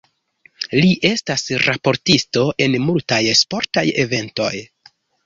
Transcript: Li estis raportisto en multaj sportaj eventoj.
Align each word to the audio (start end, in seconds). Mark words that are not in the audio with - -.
Li 0.77 0.87
estis 1.09 1.43
raportisto 1.65 2.45
en 2.67 2.79
multaj 2.87 3.21
sportaj 3.43 3.85
eventoj. 4.07 4.51